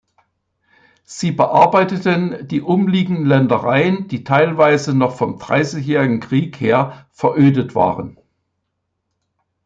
[1.03, 8.17] Sie bearbeiteten die umliegenden Ländereien, die teilweise noch vom Dreißigjährigen Krieg her verödet waren.